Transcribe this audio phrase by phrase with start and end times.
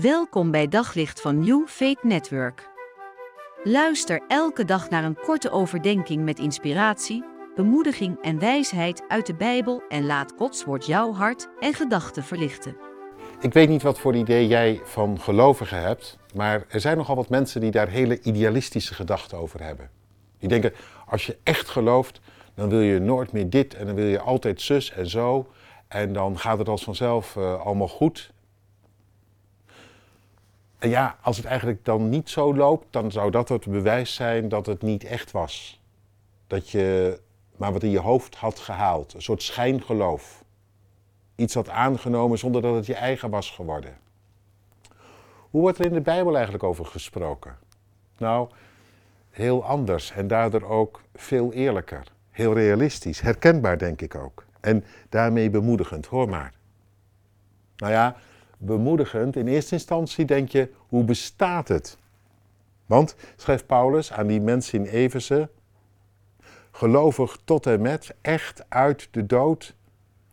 [0.00, 2.68] Welkom bij Daglicht van New Faith Network.
[3.64, 7.24] Luister elke dag naar een korte overdenking met inspiratie,
[7.54, 12.76] bemoediging en wijsheid uit de Bijbel en laat Gods woord jouw hart en gedachten verlichten.
[13.40, 17.28] Ik weet niet wat voor idee jij van gelovigen hebt, maar er zijn nogal wat
[17.28, 19.90] mensen die daar hele idealistische gedachten over hebben.
[20.38, 20.72] Die denken,
[21.06, 22.20] als je echt gelooft,
[22.54, 25.46] dan wil je nooit meer dit en dan wil je altijd zus en zo.
[25.88, 28.32] En dan gaat het als vanzelf uh, allemaal goed.
[30.88, 34.66] Ja, als het eigenlijk dan niet zo loopt, dan zou dat het bewijs zijn dat
[34.66, 35.80] het niet echt was.
[36.46, 37.18] Dat je
[37.56, 39.14] maar wat in je hoofd had gehaald.
[39.14, 40.44] Een soort schijngeloof.
[41.36, 43.96] Iets had aangenomen zonder dat het je eigen was geworden.
[45.50, 47.56] Hoe wordt er in de Bijbel eigenlijk over gesproken?
[48.18, 48.48] Nou,
[49.30, 52.02] heel anders en daardoor ook veel eerlijker.
[52.30, 54.44] Heel realistisch, herkenbaar denk ik ook.
[54.60, 56.52] En daarmee bemoedigend, hoor maar.
[57.76, 58.16] Nou ja,
[58.64, 59.36] bemoedigend.
[59.36, 61.98] In eerste instantie denk je, hoe bestaat het?
[62.86, 65.48] Want, schrijft Paulus aan die mensen in Efeze,
[66.70, 69.74] gelovig tot en met, echt uit de dood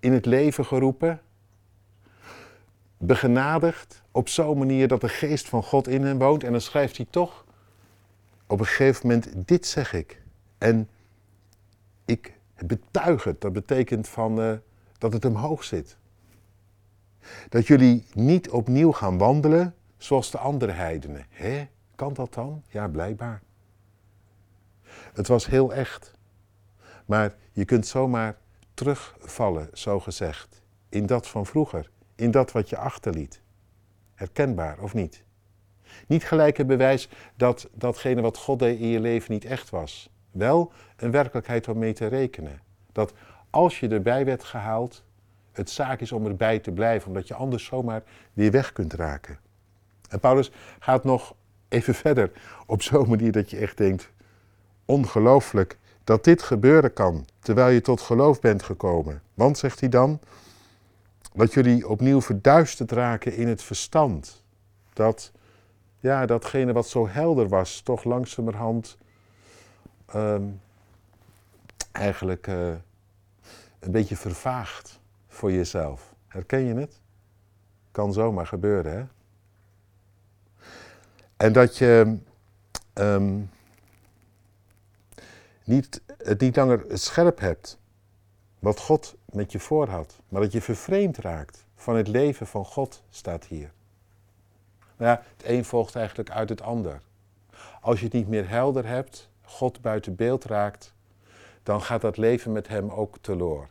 [0.00, 1.20] in het leven geroepen,
[2.96, 6.44] begenadigd op zo'n manier dat de geest van God in hen woont.
[6.44, 7.44] En dan schrijft hij toch
[8.46, 10.22] op een gegeven moment, dit zeg ik.
[10.58, 10.88] En
[12.04, 12.32] ik
[12.66, 14.52] betuig het, dat betekent van, uh,
[14.98, 15.96] dat het hem hoog zit.
[17.48, 21.26] Dat jullie niet opnieuw gaan wandelen zoals de andere heidenen.
[21.28, 22.62] Hé, kan dat dan?
[22.68, 23.42] Ja, blijkbaar.
[25.12, 26.12] Het was heel echt.
[27.06, 28.36] Maar je kunt zomaar
[28.74, 33.40] terugvallen, zo gezegd, in dat van vroeger, in dat wat je achterliet.
[34.14, 35.24] Herkenbaar of niet?
[36.06, 40.10] Niet gelijk het bewijs dat datgene wat God deed in je leven niet echt was.
[40.30, 42.60] Wel een werkelijkheid om mee te rekenen.
[42.92, 43.12] Dat
[43.50, 45.04] als je erbij werd gehaald,
[45.52, 49.38] het zaak is om erbij te blijven, omdat je anders zomaar weer weg kunt raken.
[50.08, 51.34] En Paulus gaat nog
[51.68, 52.30] even verder
[52.66, 54.10] op zo'n manier dat je echt denkt,
[54.84, 59.22] ongelooflijk dat dit gebeuren kan terwijl je tot geloof bent gekomen.
[59.34, 60.20] Want, zegt hij dan,
[61.34, 64.44] dat jullie opnieuw verduisterd raken in het verstand.
[64.92, 65.32] Dat,
[66.00, 68.96] ja, datgene wat zo helder was, toch langzamerhand
[70.14, 70.60] um,
[71.92, 72.68] eigenlijk uh,
[73.78, 75.00] een beetje vervaagt
[75.32, 76.14] voor jezelf.
[76.28, 77.00] Herken je het?
[77.90, 79.04] Kan zomaar gebeuren, hè?
[81.36, 82.18] En dat je
[82.94, 83.50] um,
[85.64, 87.78] niet, het niet langer scherp hebt
[88.58, 92.64] wat God met je voor had, maar dat je vervreemd raakt van het leven van
[92.64, 93.72] God, staat hier.
[94.96, 97.00] Nou ja, het een volgt eigenlijk uit het ander.
[97.80, 100.94] Als je het niet meer helder hebt, God buiten beeld raakt,
[101.62, 103.68] dan gaat dat leven met Hem ook teloor.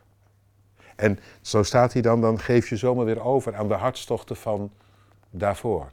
[0.96, 4.72] En zo staat hij dan, dan geef je zomaar weer over aan de hartstochten van
[5.30, 5.90] daarvoor.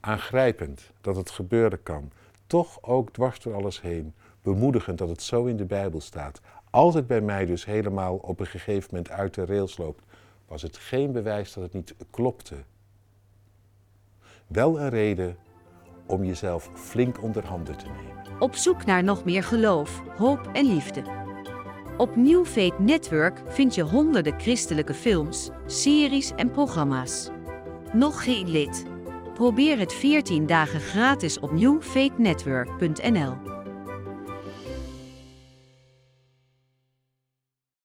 [0.00, 2.10] Aangrijpend dat het gebeuren kan.
[2.46, 4.14] Toch ook dwars door alles heen.
[4.42, 6.40] Bemoedigend dat het zo in de Bijbel staat.
[6.70, 10.02] Het bij mij dus helemaal op een gegeven moment uit de rails loopt,
[10.46, 12.54] was het geen bewijs dat het niet klopte.
[14.46, 15.36] Wel een reden
[16.06, 18.40] om jezelf flink onder handen te nemen.
[18.40, 21.02] Op zoek naar nog meer geloof, hoop en liefde.
[21.96, 27.28] Op New Faith Network vind je honderden christelijke films, series en programma's.
[27.92, 28.86] Nog geen lid?
[29.34, 33.55] Probeer het 14 dagen gratis op newfaithnetwork.nl.